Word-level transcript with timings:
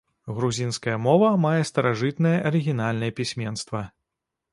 Грузінская 0.37 0.95
мова 1.07 1.27
мае 1.43 1.59
старажытнае 1.71 2.31
арыгінальнае 2.51 3.11
пісьменства. 3.21 3.83